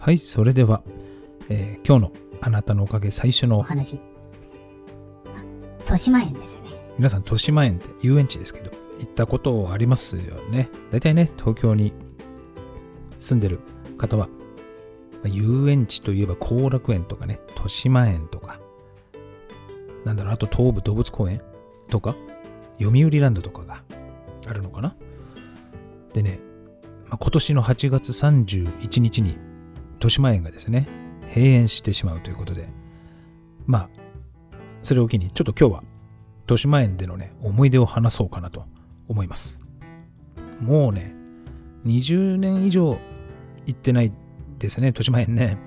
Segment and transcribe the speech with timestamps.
[0.00, 0.82] はい、それでは、
[1.50, 4.00] えー今日のあなたのおかげ最初おの話。
[5.26, 5.42] あ
[5.80, 6.70] 豊島園ですよね。
[6.96, 11.94] 皆さん豊島園って遊園地ですけど行ったことありますよね大体ね東京に
[13.18, 13.60] 住んでる
[13.96, 14.34] 方はま
[15.24, 18.60] あ遊園地といえば後楽園とかね豊島園とか
[20.04, 21.40] なんだろうあと東武動物公園
[21.88, 22.16] とか
[22.78, 23.82] 読売ランドとかが
[24.46, 24.94] あるのかな
[26.12, 26.38] でね、
[27.08, 29.38] まあ、今年の8月31日に
[30.00, 30.88] 豊島園がですね
[31.28, 32.68] 閉園してしまうということで
[33.66, 33.88] まあ
[34.82, 35.82] それを機にちょっと今日は
[36.50, 38.64] 豊島園でのね、思い出を話そうかなと
[39.06, 39.60] 思います。
[40.60, 41.14] もうね、
[41.86, 42.98] 20年以上
[43.66, 44.12] 行ってない
[44.58, 45.58] ですね、豊島園ね。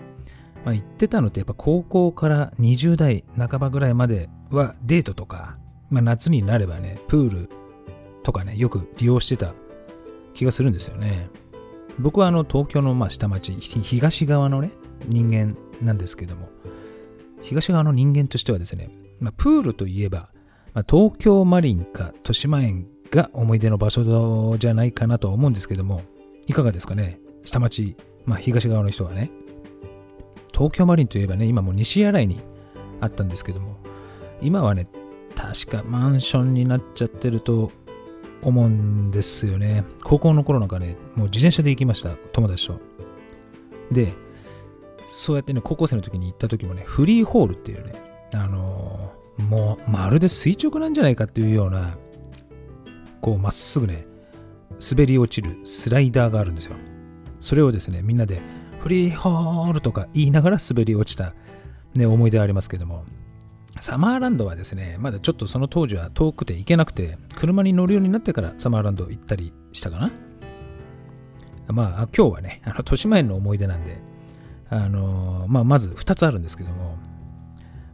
[0.65, 5.57] まあ、行ってたのってやっぱ高校から20代半ばぐらいまではデートとか、
[5.89, 7.49] まあ、夏になればね、プール
[8.23, 9.53] とかね、よく利用してた
[10.33, 11.29] 気がするんですよね。
[11.99, 14.71] 僕はあの東京のま下町、東側のね、
[15.07, 16.49] 人間なんですけども、
[17.41, 20.29] 東側の人間としてはですね、まあ、プールといえば、
[20.73, 26.01] まあ、東京マリンか豊島園が思い出の場所じゃないかなとは思うんですけども、
[26.47, 29.29] いかがですかね下町、まあ、東側の人はね。
[30.53, 32.41] 東京マリンといえばね、今もう西新井に
[33.01, 33.77] あったんですけども、
[34.41, 34.87] 今はね、
[35.35, 37.71] 確かマンションになっちゃってると
[38.43, 39.83] 思うんですよね。
[40.03, 42.79] 高校の頃なんかね、もう自転車で行きました、友達と。
[43.91, 44.13] で、
[45.07, 47.93] そうやってね、高校生の時に行った時もね、フリーホールっていうね、
[48.33, 51.97] あのーもうまるで垂直なんじゃないかっていうような、
[53.21, 54.05] こうまっすぐね、
[54.79, 56.75] 滑り落ちるスライダーがあるんですよ。
[57.39, 58.41] それをですね、みんなで
[58.79, 61.33] フリーホールとか言いながら滑り落ちた、
[61.95, 63.05] ね、思い出ありますけども、
[63.79, 70.11] サマーランドはですね、まだちょっとその当時は遠くて行けなくて、車に乗るようになってからサマーランド行ったりしたかな。
[71.67, 73.97] まあ、今日はね、あの、豊島園の思い出なんで、
[74.69, 76.97] あのまあ、まず2つあるんですけども、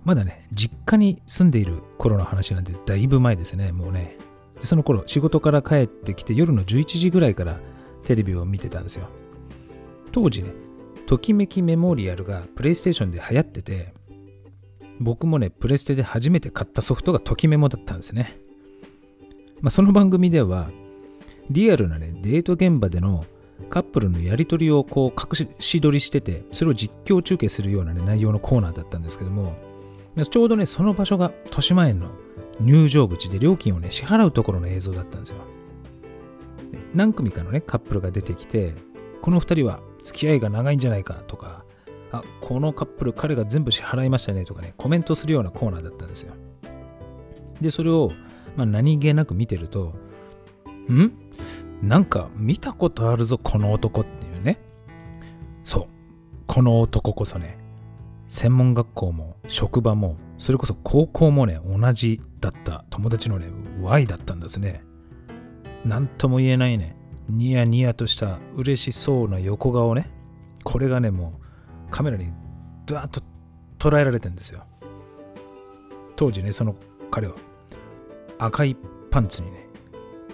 [0.04, 4.18] まだね、実家に住んでいる頃の話なんで、だいぶ前ですね、もうね。
[4.60, 7.60] でその頃、仕事から帰ってきて、夜の11時ぐらいから
[8.06, 9.08] テレビを見てたんですよ。
[10.12, 10.52] 当時ね、
[11.06, 13.94] ときめきメモリアルがプレイステーションで流行ってて、
[15.00, 18.38] 僕もね、プレステで初めて買ったソフトがときメモだったんですね。
[19.62, 20.70] まあ、その番組では、
[21.50, 23.26] リアルなね、デート現場での
[23.70, 29.56] カップルのやりとりをこう隠し撮りしてて、それを実況中継するような、ね、内容のコーナーだったんですけども、
[30.30, 32.12] ちょうどね、その場所が豊島園の
[32.60, 35.38] 入場口で料金をね、支払うところの映像だったんですよ。
[36.94, 38.74] 何組かのね、カップルが出てきて、
[39.22, 41.64] この2人は付き合いが長いんじゃないかとか、
[42.12, 46.34] あ、このカップル彼が全部支払いましたねとかね、コメントするようなコーナーだったんですよ。
[47.62, 48.12] で、それを、
[48.56, 49.94] まあ、何気なく見てると、
[50.90, 51.12] ん？
[51.82, 54.60] なんか見たことあるぞ、この男っていうね。
[55.64, 55.86] そう。
[56.48, 57.58] この男こそね、
[58.30, 63.48] 専門学校も職場もそれこそ高校もね同じだった友達のね
[63.82, 64.84] Y だったんですね
[65.84, 66.96] 何とも言えないね
[67.28, 70.12] ニヤニヤとした嬉しそうな横顔ね
[70.64, 71.39] これがねもう
[71.90, 72.32] カメラに
[72.86, 73.22] ドワーッと
[73.78, 74.64] 捉えられてんですよ
[76.16, 76.76] 当時ねその
[77.12, 77.36] 彼は
[78.38, 78.76] 赤い
[79.10, 79.68] パンツにね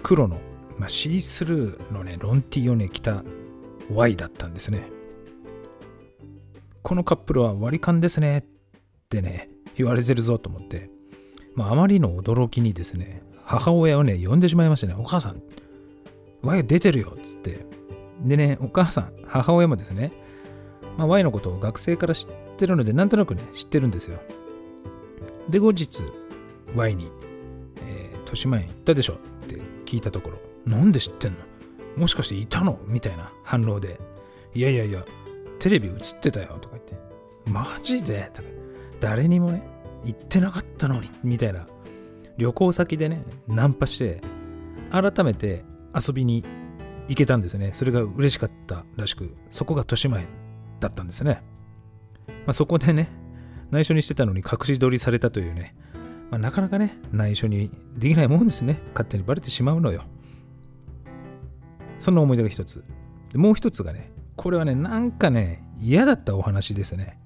[0.02, 0.38] 黒の、
[0.78, 3.22] まあ、シースルーのねロンティーをね着た
[3.92, 4.96] Y だったんですね
[6.86, 8.44] このカップルは割り勘ですねっ
[9.08, 10.88] てね、言われてるぞと思って、
[11.56, 14.94] まあ、あまりの驚きにですね、母親をね、呼んでしまいましたね。
[14.96, 15.42] お母さん、
[16.42, 17.66] Y 出てるよっつって。
[18.22, 20.12] でね、お母さん、母親もですね、
[20.96, 24.18] まあ、Y のことを学生から知ってるので、なんとなくね、知ってるんですよ。
[25.48, 26.04] で、後日、
[26.74, 27.10] Y に、
[27.86, 31.38] えー、豊島園行ったでしょって聞いたところ、なんで知ってんの？
[31.96, 32.78] もしかしていたの？
[32.86, 34.00] みたいな反応で、
[34.54, 35.04] いやいやいや、
[35.58, 36.96] テレビ映ってたよとか言って、
[37.50, 38.30] マジで？
[38.34, 38.48] とか。
[39.00, 39.62] 誰にもね、
[40.04, 41.66] 言ってなかったのにみたいな。
[42.38, 44.20] 旅行先でね、ナンパして、
[44.90, 46.44] 改めて遊びに
[47.08, 47.70] 行けたんですね。
[47.72, 50.26] それが嬉しかったらしく、そこが豊島園
[50.80, 51.42] だったんですね。
[52.28, 53.10] まあ、そこでね、
[53.70, 55.74] 内緒にしてたのに隠し撮りされたというね、
[56.30, 58.80] まあ、なかなかね、内緒にできないもんですね。
[58.92, 60.02] 勝手にバレてしまうのよ。
[61.98, 62.84] そんな思い出が一つ。
[63.32, 67.18] でもう一つがね、これはね、なんかね、嫌だったお話ですね。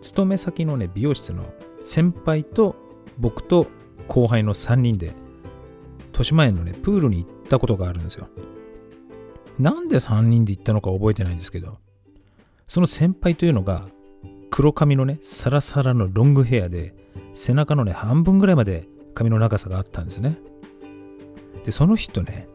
[0.00, 1.44] 勤め先のね、美容室の
[1.82, 2.76] 先輩と
[3.18, 3.66] 僕と
[4.08, 5.14] 後輩の3人で、
[6.08, 8.28] 豊島園のね、プールに行ったことがあるんですよ。
[9.58, 11.78] なんで3人で行ったのか覚えてないんですけど、
[12.66, 13.86] その先輩というのが、
[14.50, 16.94] 黒髪のね、サラサラのロングヘアで、
[17.34, 20.38] 背中のね、半分ぐらいまで髪の長さがあったんですね。
[21.64, 22.48] で、その人ね、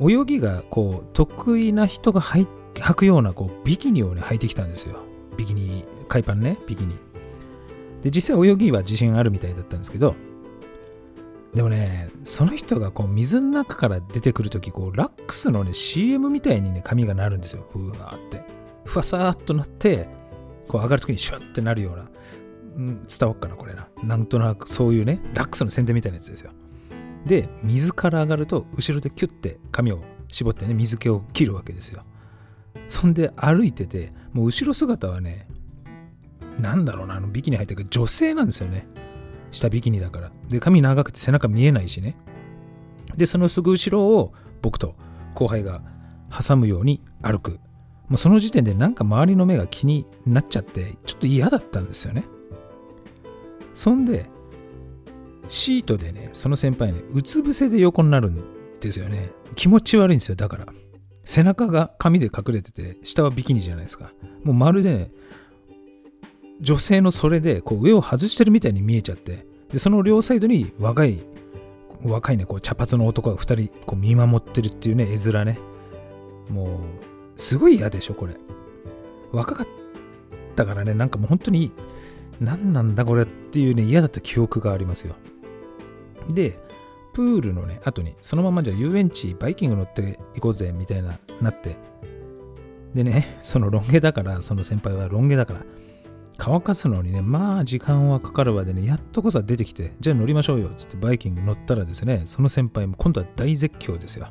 [0.00, 2.46] 泳ぎがこう、得意な人が入っ
[2.80, 5.00] 履くようなこうビキニをね履いてきたんですよ
[5.36, 6.96] ビキニ海パンねビキニ
[8.02, 10.14] で実際泳ぎは自信あるみたいだったんですけど
[11.56, 17.66] でもねその人がこう水の中から出てくるときこうラックスのね CM みたいにね髪がなるんですよ。
[17.72, 18.44] ふわーって。
[18.84, 20.06] ふわさーっとなって
[20.68, 22.10] こう上がるときにシュッてなるような、
[22.76, 23.88] うん、伝わっかなこれな。
[24.02, 26.50] なんとなくそういうねラックスの宣伝みたいなやつですよ。
[27.24, 32.02] で水から上がると後ろでキュッて髪を絞ってね水気を切るわけですよ。
[32.88, 35.48] そんで歩いててもう後ろ姿はね
[36.58, 38.86] なんだろうなあのビキニ入ってるか女性なんですよね。
[39.56, 40.32] 下ビキニだから。
[40.48, 42.16] で髪長くて背中見えないしね。
[43.16, 44.32] でそのすぐ後ろを
[44.62, 44.94] 僕と
[45.34, 45.82] 後輩が
[46.30, 47.58] 挟むように歩く。
[48.08, 52.24] もうその時点でなんか周りの目が気になっちゃってちょっと嫌だったんですよね。
[53.74, 54.26] そんで
[55.48, 58.44] シートでねその先輩ねうつ伏せで横になるん
[58.80, 59.30] ですよね。
[59.54, 60.66] 気持ち悪いんですよだから。
[61.24, 64.12] 背中が髪で隠れてて下はビキニじゃないですか。
[64.44, 65.10] もうまるでね
[66.60, 71.22] 女性のそれでこう上を外してるみたいに見えちゃってでその両サイドに若い
[72.02, 75.58] 若いねこう茶髪の男が2人こう見守ってるっていうね絵面ね。
[76.48, 78.36] もうすごい嫌でしょこれ。
[79.32, 79.66] 若かっ
[80.54, 81.72] たからねなんかもう本当に
[82.40, 85.16] 何なんだこれっていうね嫌だった記憶がありますよ。
[86.30, 86.58] で
[87.12, 91.76] プールのね後にそのままじゃ遊園地バイキング乗って行こうぜみたいななって。
[92.94, 95.60] でねそのロン毛だからその先輩はロン毛だから
[96.38, 104.28] 乾かすのにね、まあ時間はかかるわでね、やっとこそ出てきて、じゃあ乗りましょうよっつってバイキング乗ったらですね、その先輩も今度は大絶叫ですよ。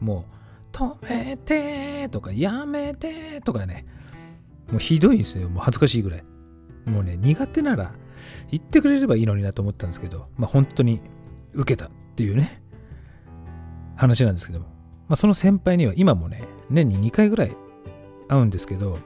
[0.00, 0.24] も
[0.72, 3.86] う、止めてとか、やめてとかね、
[4.70, 5.48] もうひどいんですよ。
[5.48, 6.24] もう恥ずかしいぐらい。
[6.84, 7.92] もうね、苦手なら
[8.50, 11.00] 言ってくれればいいのになと思ったんですけど、まあ本当に
[11.52, 12.62] 受けたっていうね、
[13.96, 14.66] 話なんですけども、
[15.08, 17.56] まあその先輩には今もね、年に2回ぐらい
[18.28, 18.98] 会うんですけど、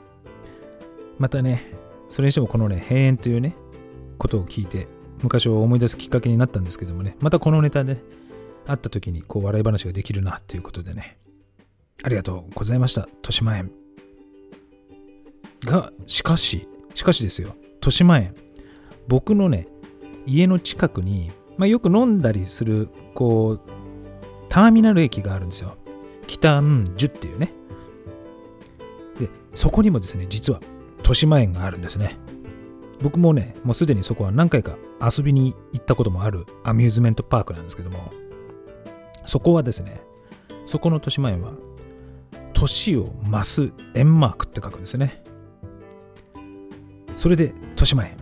[1.18, 1.64] またね、
[2.10, 3.56] それにしてもこのね、閉園というね、
[4.18, 4.88] ことを聞いて、
[5.22, 8.02] 昔を思い出すきっかけになったんですけどもね、またこのネタで、
[8.66, 11.16] 会った時にこう笑い話ができるなということでね、
[12.02, 13.70] ありがとうございました、豊島園。
[15.64, 18.34] が、しかし、しかしですよ、豊島園。
[19.08, 19.68] 僕のね、
[20.26, 23.60] 家の近くに、まあ、よく飲んだりする、こう、
[24.48, 25.76] ターミナル駅があるんですよ。
[26.26, 27.52] 北んじゅっていうね。
[29.18, 30.60] で、そこにもですね、実は
[31.00, 32.16] 豊島園があるんですね。
[33.02, 38.10] 僕もね、もうすでにそこは何回か遊びに行ったこともあるアミューズメントパークなんですけども、
[39.24, 40.00] そこはですね、
[40.64, 41.52] そこの豊島園は、
[42.52, 45.22] 年を増す円マークって書くんですね。
[47.16, 48.16] それで、豊島園。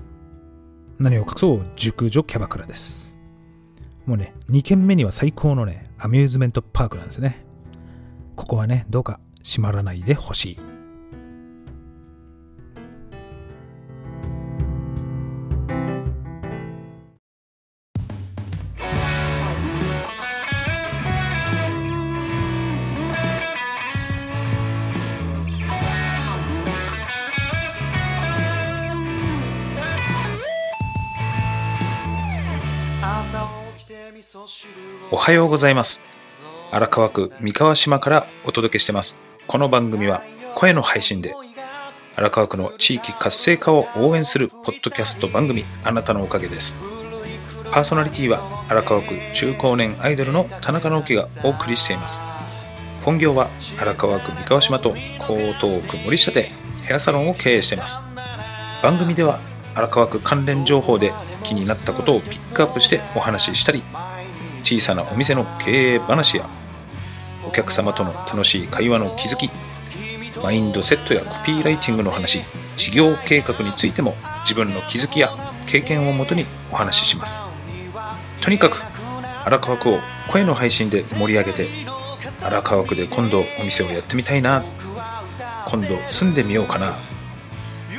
[0.99, 3.19] 何を隠そう、熟女キャバクラです。
[4.07, 7.41] もうね、2軒目には最高のね、アミューズメントパークなんですね。
[8.37, 10.68] ここはね、どうか閉まらないでほしい。
[35.29, 36.07] はようございます。
[36.71, 39.21] 荒川区三河島からお届けしてます。
[39.47, 40.23] この番組は
[40.55, 41.35] 声の配信で
[42.17, 46.79] 荒川区の地域活性化を応援するポッドキャスト番組あなたのおかげです。
[47.71, 52.23] パーソナリティは荒川区中高年アイドルの田中直樹がお送りしています。
[53.03, 56.53] 本業は荒川区三河島と江東区森下で
[56.85, 58.01] ヘアサロンを経営しています。
[58.83, 59.41] 番組では
[59.75, 63.83] 荒川区関連情報で気になったことをピックアップしてお話ししたり
[64.69, 66.47] 小さなお店の経営話や
[67.47, 69.51] お客様との楽しい会話の気づき
[70.43, 72.45] マインドセットやコピーライティングの話
[72.77, 77.45] 事業計画についても自分の気づきや経験をもとにお話しします。
[78.43, 78.85] とにかく
[79.47, 81.67] 荒川区を声の配信で盛り上げて
[82.43, 84.67] 荒川区で今度お店をやってみたいな
[85.67, 86.99] 今度住んでみようかな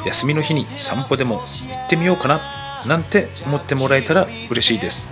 [0.06, 5.10] 休みの日に散歩でも行ってみようかななんて思ってもらえたら嬉しいです。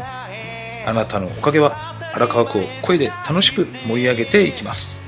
[0.88, 5.04] あなたのおかげは荒川区を声で楽しく盛り上げていきます。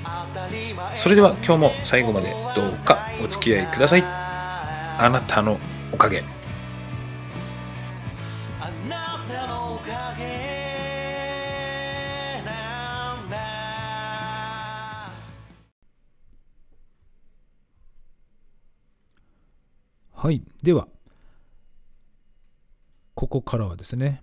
[0.94, 4.04] それでは今日も最後までどうかお付き合いください。
[4.04, 5.58] あなたの
[5.94, 6.22] おかげ
[8.60, 10.26] あなたのおかげ。
[20.14, 20.44] はい。
[20.62, 20.90] では、
[23.16, 24.22] ここからはですね、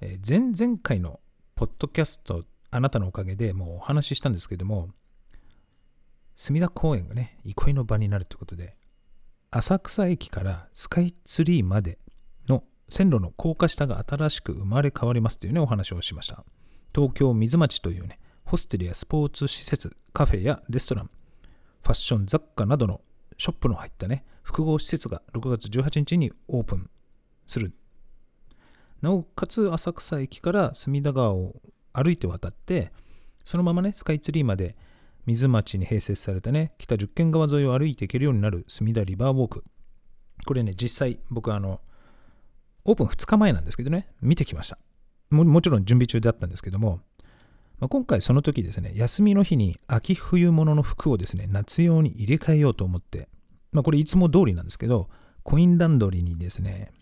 [0.00, 1.20] 前々回の
[1.54, 4.88] ポッドキャスト、あなたのおかげでもうお話ししたんですけども、
[6.36, 8.76] 隅田公園がね、憩いの場になるということで、
[9.50, 11.98] 浅草駅からスカイツリーまで
[12.48, 16.46] の線路の高架下が新しく生まれ変わりますというね、お話をしました。
[16.94, 21.10] 東京水町というね、ホステルやスポーツ施設、カフェやレストラン、
[21.82, 23.02] ファッション雑貨などの
[23.36, 26.88] ショップの入ったね、複合施設が6月18日にオープン
[27.46, 27.74] する。
[29.02, 31.54] なおかつ浅草駅から隅田川を
[31.92, 32.92] 歩いて渡って、
[33.44, 34.76] そのままね、スカイツリーまで
[35.26, 39.64] 水町に併設されたね、北十軒川沿いを歩いていけるようになる隅田リバーウォーク。
[40.46, 41.80] これね、実際僕あの、
[42.84, 44.78] オープン2日前なんですけどね、見てきました。
[45.30, 47.00] もちろん準備中だったんですけども、
[47.78, 53.28] まあ、今回その時ですね、休みの日に秋冬物の服をですね、夏用に入れ替えようと思って、
[53.72, 55.08] まあこれいつも通りなんですけど、
[55.42, 56.92] コインランドリーにですね、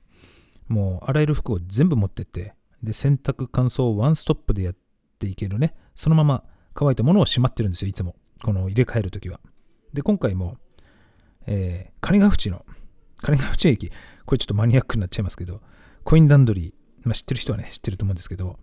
[0.68, 4.76] もう洗える服を全部持ってって、で、洗濯乾燥をワンストップでやっ
[5.18, 6.44] ていけるね、そのまま
[6.75, 8.14] 乾いたものをしまってるんですよ、いつも。
[8.42, 9.40] この入れ替えるときは。
[9.92, 10.56] で、今回も、
[11.46, 12.64] えー、金ヶ淵の、
[13.16, 13.90] 金ヶ淵駅、
[14.26, 15.60] これちょっとマニアックになっちゃいますけど、
[16.04, 16.72] コインランドリー、
[17.02, 18.58] まあ、知ってる人はね、知ってると思うんですけど、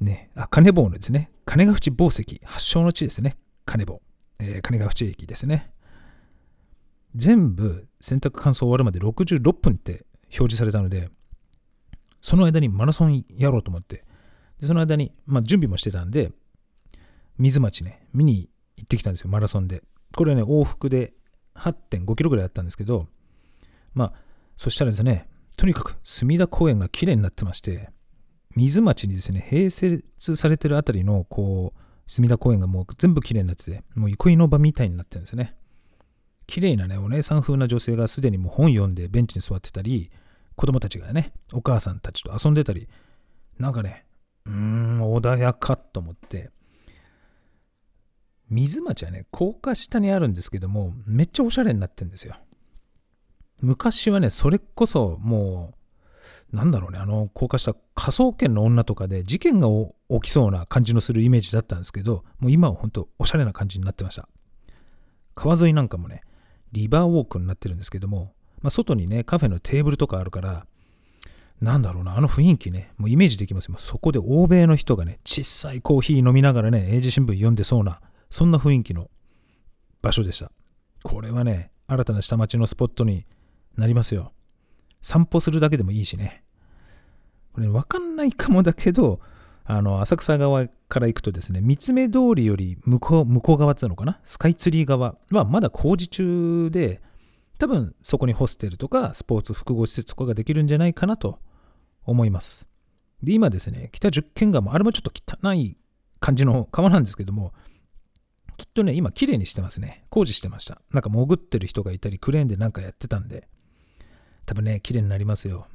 [0.00, 4.00] ね、あ、金棒のですね、金ヶ淵紡績発祥の地ですね、金棒。
[4.40, 5.70] えー、金ヶ淵駅ですね。
[7.14, 10.06] 全部洗濯乾燥終わるまで66分って
[10.38, 11.10] 表示されたので、
[12.20, 14.04] その間にマラソンやろうと思って、
[14.60, 16.32] でその間に、まあ、準備もしてたんで、
[17.38, 19.82] 水町ね、見に行ってきたんですよ、マラソンで。
[20.14, 21.12] これね、往復で
[21.54, 23.06] 8.5キロぐらいあったんですけど、
[23.94, 24.12] まあ、
[24.56, 27.90] そしたらですね、とにかく隅田公園が綺麗になってまして、
[28.54, 35.56] 水町にですね、併設されてるあたりの、こう、隅田公園がもう全部綺麗になってて、もう憩いの場みたいになってるんですね。
[36.46, 40.10] 綺麗なね、お姉さん風な女性がすでにもう本読んでベンチに座ってたり、
[40.62, 42.88] 子供たちがね、お母さんたちと遊んでたり、
[43.58, 44.04] なんかね、
[44.46, 46.50] うーん、穏やかと思って、
[48.48, 52.36] 水町はね、高架下にあるんですけども、めっちゃおしゃれになってるんですよ。
[53.60, 55.74] 昔はね、それこそも
[56.52, 64.28] う、なんだろうね、あの、高架下、科捜研の女とかで事件が起きそうな感じのするイメージだったんですけど、もう今は本当おしゃれな感じになってました。
[65.34, 66.22] 川沿いなんかもね、
[66.70, 70.66] リバーウォークになってるんですけども、まあ、外にね、カフェのテーブルとかあるから、
[71.60, 73.76] なんだろうな、あの雰囲気ね、もうイメージできますよ。
[73.78, 78.00] そこで欧米の人がね、小さいコーヒー飲みながらね、英字新聞読んでそうな、
[78.30, 79.10] そんな雰囲気の
[80.00, 80.50] 場所でした。
[81.04, 83.26] これはね、新たな下町のスポットに
[83.76, 84.32] なりますよ。
[85.02, 86.42] 散歩するだけでもいいしね。
[87.52, 89.20] これ、わかんないかもだけど、
[89.64, 94.18] あの、浅草側から行くとですね、三つ目通りより向こう、向こう側っていうのかな？
[94.24, 97.00] スカイツリー側はまだ工事中で、
[97.58, 101.38] 多分そこにホステルとかスポーツ複合施設とかができるんじゃないかなと
[102.04, 102.66] 思います。
[103.22, 105.76] で、今ですね、北十軒川も、あれもちょっと汚い
[106.18, 107.52] 感じの川なんですけども、
[108.56, 110.04] きっとね、今綺麗にしてますね。
[110.10, 110.82] 工事してました。
[110.90, 113.48] なんか潜ってる人がいたり、クレーンでなんかやってたんで、
[114.44, 115.66] 多分ね、綺麗になりますよ。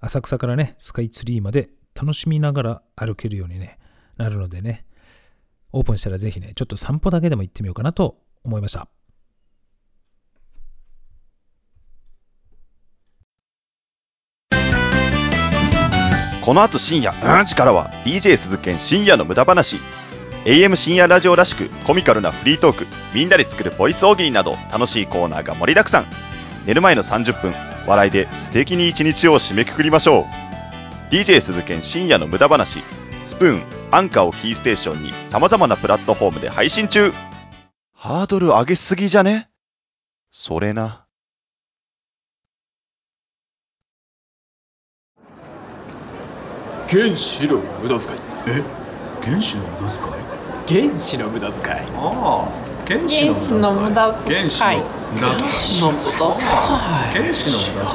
[0.00, 3.78] 浅草からね、スカイツリーまで楽しみながら歩けるようにね、
[4.16, 4.84] なるのでね、
[5.72, 8.88] オープンしたらぜひね、ちょっと散歩だけでも行ってみようかなと思いました。
[16.42, 19.78] この後深夜3時からは DJ 鈴研深夜の無駄話。
[20.44, 26.06] AM 深夜ラジオらしくコミカルなフリートークみんなで作るボイス大喜利など楽しいコーナーが盛りだくさん。
[26.66, 27.54] 寝る前の30分
[27.86, 30.24] 笑いで素敵に一日を締めくくりましょう。
[31.12, 32.82] DJ 鈴研深夜の無駄話。
[33.22, 37.12] スプーンアンカーをキーステーションに様々なプラットフォームで配信中。
[37.94, 39.48] ハードル上げすぎじゃね？
[40.32, 41.01] それな。
[46.92, 48.18] 原子の無駄遣い。
[48.48, 48.62] え？
[49.24, 50.90] 原子の無駄遣い？
[50.90, 51.64] 原子の無駄遣い。
[51.72, 52.52] ああ
[52.86, 54.36] 原子原子の無駄遣い。
[54.36, 55.56] 原子の無駄遣い。
[55.72, 56.52] 原子の無駄遣
[56.84, 57.24] い。
[57.24, 57.88] 原子の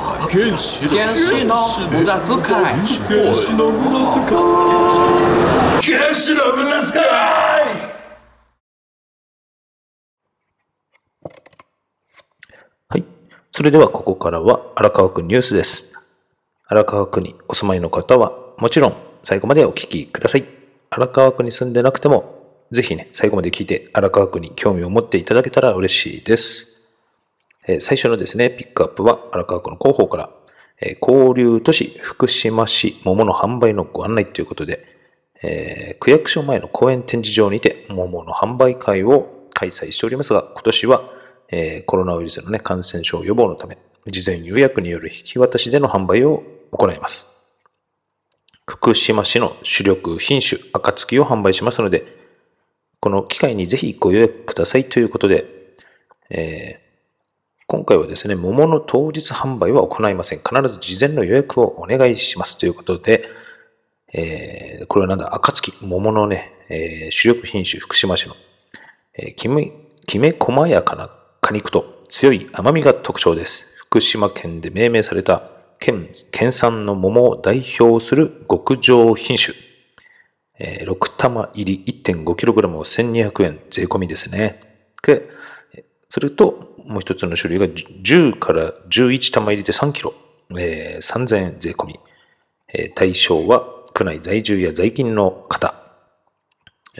[0.81, 2.65] 無駄遣い原子の原子の無駄遣い。
[2.65, 5.85] 原子の無駄遣い。
[5.85, 7.05] 原子の無駄遣い。
[12.89, 13.05] はい。
[13.51, 15.93] それではここからは荒川区ニュースです。
[16.65, 20.45] 荒川区にお住まいの方はもちろん最後までお聞きください。
[20.89, 22.37] 荒川区に住んでなくても
[22.71, 26.89] ぜひね、最後まで聞いて荒川区に興味を持っていただけたら嬉しいです。
[27.67, 30.29] え最初のですね、ピックアップは荒川区の広報から、
[30.81, 34.85] え交流都市福島市桃の販売のご案内ということで、
[35.43, 41.09] えー区役所前の公園展示場にて桃の販売会を開催しておりますが、今年は、
[41.49, 47.36] えーコロナウイルスの、ね、感染症予防のため、事前予約による引き渡しでの販売を行います。
[48.87, 52.05] 福島市の主力品種、暁を販売しますので、
[53.01, 55.45] この機会にぜひご予約くださいということで、
[56.29, 56.87] えー
[57.67, 60.39] 今回はですね、桃の当日販売は行いません。
[60.39, 63.27] 必ず事前の予約をお願いしますということで、
[64.13, 68.37] えーこれはなんだ、暁、桃のね、えー主力品種、福島市の、
[69.15, 69.73] えーきめ、
[70.05, 71.09] きめ細やかな
[71.41, 73.65] 果肉と強い甘みが特徴です。
[73.75, 79.55] 福島県で命名された県、県産の桃を代表する極上品種。
[80.59, 84.61] えー6玉入り 1.5kg を1200円税込みですね。
[85.03, 85.29] で、
[86.09, 90.13] それと、もう一つの種類が10から11玉入りで 3kg、
[90.57, 91.99] えー3000円税込み。
[92.73, 95.75] えー対象は区内在住や在勤の方。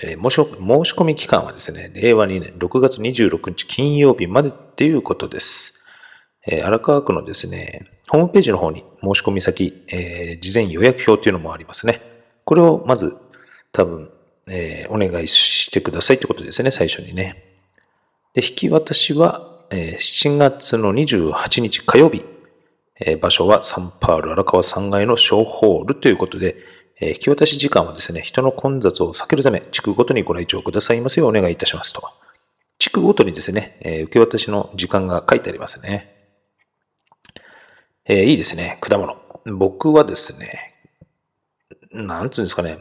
[0.01, 5.76] えー申し申し込み期間はですね、令和2年6月26日金曜日までっていうことです。
[6.47, 12.01] え荒川区のですね、ホームページの方に申し込み先、えー事前予約表っていうのもありますね。
[12.45, 13.17] これをまず
[13.73, 14.09] 多分、
[14.47, 17.43] えーお願いしてくださいってことですね、最初にね。
[18.33, 22.23] で、引き渡しは、えー7月の28日火曜日、
[22.99, 26.55] え場所はサンパール荒川3階の小ホールということで、
[26.99, 32.01] え引き渡し時間はですね、人の混雑を避けるため、地区ごとにご来庁くださいますようお願いいたしますと。
[32.79, 36.16] 地区ごとにですね、え受け渡しの時間が書いてありますね。
[38.09, 39.17] えーいいですね、果物。
[39.57, 40.73] 僕はですね、
[41.91, 42.77] なんつうんですかね、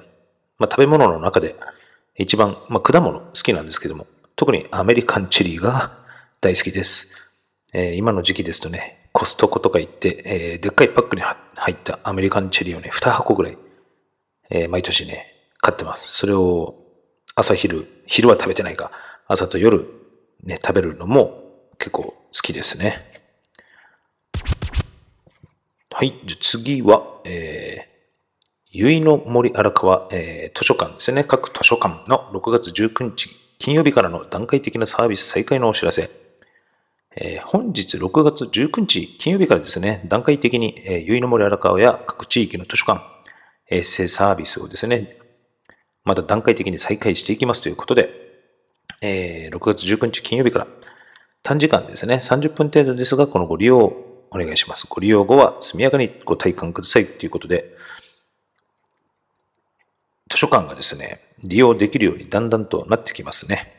[0.59, 1.57] まあ、食べ物の中で
[2.17, 4.07] 一番、まあ、果物好きなんですけども、
[4.37, 5.99] 特にアメリカンチェリーが
[6.41, 7.13] 大好きです。
[7.75, 13.59] えー今の時期ですとね、コストコとか行って、えーでっかいパックに入ったアメリカンチェリーをね、2箱ぐらい、
[14.51, 15.27] えー毎年ね、
[15.61, 16.19] 買ってます。
[16.19, 16.77] それを
[17.35, 18.93] 朝昼、昼は食べてないか、
[19.27, 19.85] 朝と夜
[20.45, 21.43] ね、食べるのも
[21.79, 23.16] 結構好きですね。
[25.99, 26.13] はい。
[26.27, 27.85] じゃ次は、えー、
[28.71, 31.25] ゆいの森荒川、えー図書館ですね。
[31.25, 36.11] 各図書館の6月19日金曜日からの段階的なサービス再開のお知らせ。
[37.17, 43.01] えー本日6月19日金曜日からですね、段階的に、えー、ゆいの森荒川や各地域の図書館、
[43.71, 45.17] 衛生サービスをですね、
[46.05, 48.11] また段階的に再開していきますということで、
[49.01, 50.67] えー6月19日金曜日から
[51.43, 54.06] 短時間ですね、30分程度ですが、このご利用
[54.37, 54.87] お願いします。
[54.89, 57.75] ご利用後は速やかにご体感くださいということで、
[60.29, 63.73] 図書館がですね、利用できるようにだんだんとなってきますね。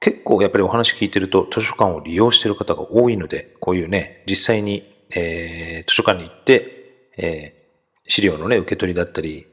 [0.00, 4.82] 結構やっぱりお話聞いてると図書館を利用してる方が多いので、こういうね、実際に、
[5.14, 7.62] えー図書館に行って、えー
[8.08, 9.46] 資料のね、受け取りだったり、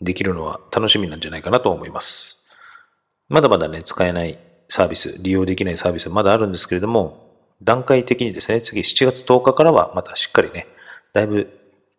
[0.00, 2.48] できるのは楽しみなんじゃないかなと思います。
[3.28, 4.38] まだまだね、使えない
[4.68, 7.27] サービス、利用できないサービスまだあるんですけれども、
[7.62, 10.66] 段階的にですね、次7月10日からはまたしっかりね、
[11.12, 11.48] だいぶ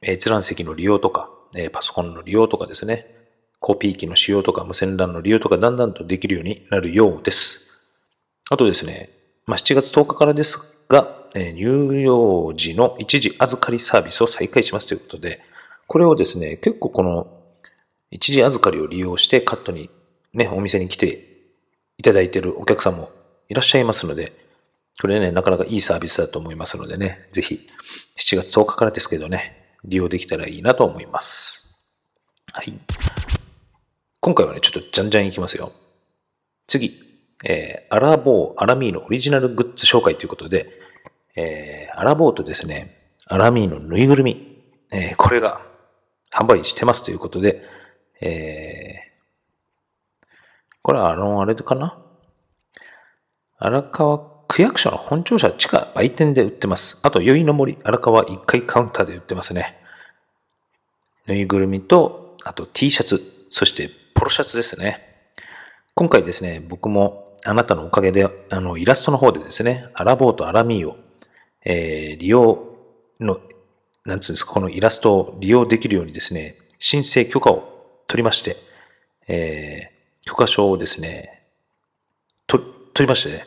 [0.06, 1.30] 閲覧席の利用とか、
[1.72, 3.16] パソコンの利用とかですね、
[3.60, 7.72] コピー機の使用とか無線 LAN の利用とかだんだんとできるようになるようです。
[8.50, 9.10] あとですね、
[9.46, 15.42] まあ、7月10日からですが、えー入用時の一時預かりサービスを再開しますということで、
[15.88, 17.28] これをですね、結構この
[18.12, 19.90] 一時預かりを利用してカットに
[20.34, 21.28] ね、お店に来て
[21.98, 23.12] いただいているお客さんも
[23.50, 24.49] いらっしゃいますので、
[25.02, 27.68] これね、なかなかいいサービスだと思いますのでね、ぜひ
[28.18, 31.88] 7月10日からですけどね、利用できたらいいなと思います。
[32.52, 32.74] はい。
[34.20, 35.72] 今回はね、ちょっとじゃんじゃんいきますよ。
[36.68, 37.02] 次、
[37.46, 40.70] えー、アラボー、アラミーのオリジナルグッズ紹介ということで、
[41.38, 45.62] えー、アラボーとですね、アラミーのぬいぐるみ、えー、これが
[46.34, 47.64] 販売してますということで、
[48.20, 50.26] えー、
[50.82, 51.98] これはあの、あれかな？
[53.58, 57.00] 荒川区役所の本庁舎地下売店で売ってます。
[57.04, 59.78] あと、宵の森荒川1階カウンターで売ってますね。
[61.28, 65.06] ぬいぐるみと、あと T シャツ、そしてポロシャツですね。
[65.94, 70.98] 今回ですね、僕もあなたのおかげで、あの、イラストの方でですね、アラボーとアラミーを、
[71.64, 72.76] えー、利用
[73.20, 73.40] の、
[74.04, 78.58] なんつうんですか、このイラストを利用できるようにですね、申請許可を取りまして、
[79.28, 81.44] えー、許可証をですね、
[82.48, 83.46] と、取りましてね、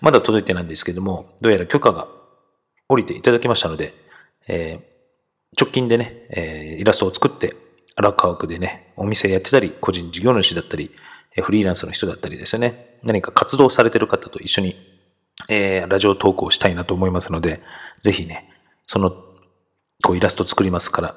[0.00, 2.08] まだ届いてないんですけども、どうやら許可が
[2.88, 3.94] 降りていただきましたので、
[4.48, 4.94] えー
[5.56, 7.54] 直近でね、えーイラストを作って、
[7.94, 10.90] 荒川区でね、お店やってたり、個人事業主だったり、
[11.36, 14.74] えフリーランスの人だったりですね、何か活動されてる方と一緒に、
[15.48, 17.60] えーラジオ投稿したいなと思いますので、
[18.02, 18.50] ぜひね、
[18.88, 19.10] その、
[20.02, 21.14] こうイラスト作りますから、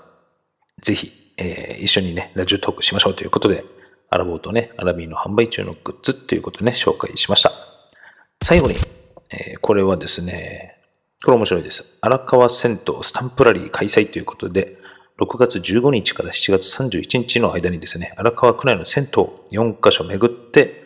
[0.84, 3.64] ぜひ、えー一緒にね、ラジオトークしましょうということで、
[4.10, 7.67] アラボーとね、アラビーの販売中のグッズっていうことね、紹介しました。
[8.44, 8.76] 最後に、
[9.30, 10.78] えーこれはですね、
[11.26, 11.98] これ面白いです。
[12.00, 14.78] 荒川銭湯スタンプラリー開催ということで、
[15.20, 19.10] 6月15日から7月31日の間にですね、荒川区内の銭
[19.52, 20.84] 湯4カ所巡って、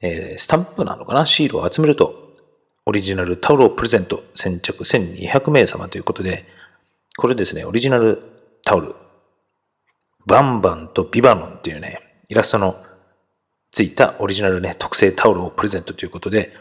[0.00, 2.34] えースタンプなのかなシールを集めると、
[2.86, 6.46] オリジナルタオルをプレゼント、先着1200名様ということで、
[7.16, 8.20] これですね、オリジナル
[8.64, 8.94] タオル、
[10.26, 12.82] バンバンとビバノンっていうね、イラストの
[13.74, 16.52] ついたオリジナルね、特製タオルをプレゼントということで、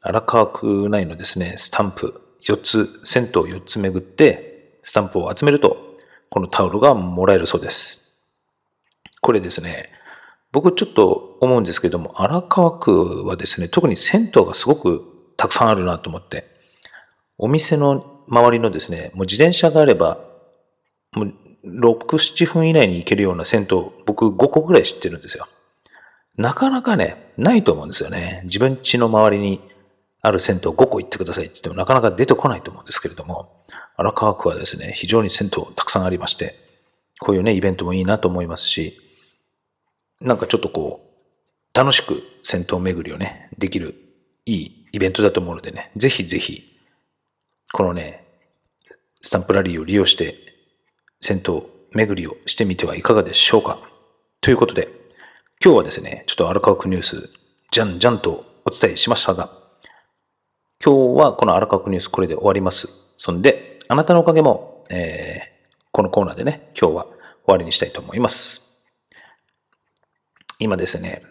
[0.00, 5.76] 荒川区内のですね、スタンプ4つ、銭湯4つ巡って、スタンプを集めると、
[6.30, 8.16] このタオルがもらえるそうです。
[9.20, 9.90] これですね、
[10.50, 15.04] 僕ちょっと思うんですけども、荒川区はですね、特に銭湯がすごく
[15.36, 16.46] たくさんあるなと思って、
[17.36, 20.18] お店の周りのですね、もう自転車があれば、
[21.12, 25.46] もう6、7分以内に行けるような銭湯、僕5個ぐらい知ってるんですよ。
[26.36, 28.40] なかなかね、ないと思うんですよね。
[28.44, 29.60] 自分家の周りに
[30.22, 33.62] ある銭湯5個行ってくださいって言ってもなかなか出てこないと思うんですけれども、
[33.96, 36.54] 荒川区はですね、非常に銭湯たくさんありまして、
[37.20, 38.98] こういうね、イベントもいいなと思いますし、
[40.20, 43.94] なんかちょっとこう、楽しく銭湯巡りをね、できる
[44.46, 46.78] いいイベントだと思うのでね、ぜひぜひ、
[47.72, 48.24] このね、
[49.20, 50.36] スタンプラリーを利用して、
[51.20, 53.78] 銭湯巡りをしてみてはいかがでしょうか。
[54.40, 54.88] ということで、
[55.64, 57.30] 今日はですね、ちょっと荒川区ニュース、
[57.70, 59.48] じゃんじゃんとお伝えしましたが、
[60.84, 62.88] 今日はこの荒川区ニュースこれで終わります。
[63.16, 67.14] そんで、あなたのおかげも、えー、このコーナーでね、今日は終
[67.46, 68.82] わりにしたいと思います。
[70.58, 71.22] 今ですね、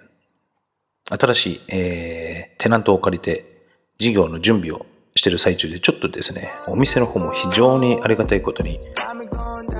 [1.09, 3.65] 新しい、えー、テナントを借りて
[3.99, 4.85] 事業の準備を
[5.17, 8.79] してる最中で、ちょっとですね、お店の方も非常にありがたいことに、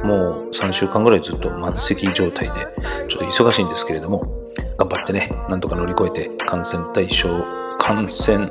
[0.04, 2.68] もう3週間ぐらいずっと満席状態で、
[3.08, 4.41] ちょっと忙しいんですけれども、
[4.78, 7.30] 頑張ってね、なんとか乗り越えて感染対象、
[7.80, 8.50] 感染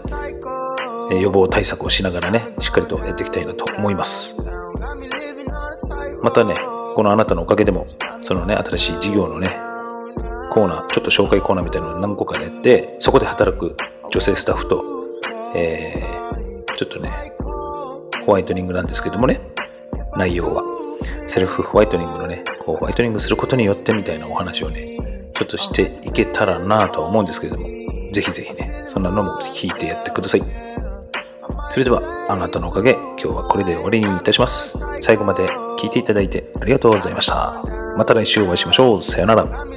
[1.21, 4.37] 予防対策をしながらね、しっかりとやっていきたいなと思います。
[6.23, 6.55] またね、
[6.95, 7.87] このあなたのおかげでも、
[8.21, 9.59] そのね、新しい事業のね、
[10.51, 13.77] コーナー、ちょっと紹介コーナーみたいなのを何個かやって、そこで働く
[14.11, 14.85] 女性スタッフと、
[15.55, 17.33] えー、ちょっとね、
[18.27, 19.41] ホワイトニングなんですけどもね、
[20.17, 20.63] 内容は。
[21.27, 24.99] セルフホワイトニングのね、こうホワイトニングすることによってみたいなお話をね、
[25.40, 27.66] ちょっとしていけたらなと思うんですけれども、
[28.12, 30.42] ぜひぜひね、そんなのも聞いてやってください。
[31.70, 34.79] それでは、あなたのおかげ、今日はこれで終わりにいたします。
[35.00, 35.46] 最後まで
[35.79, 37.55] 聞いていただいてありがとうございました。
[37.96, 39.03] また来週お会いしましょう。
[39.03, 39.70] さよなら。